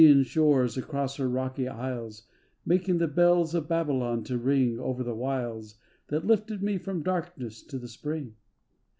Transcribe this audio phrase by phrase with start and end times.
[0.03, 2.23] n shores across her rocky isles,
[2.65, 5.75] Making the bells of Babylon to ring Over the wiles
[6.07, 8.33] That lifted me from darkness to the Spring?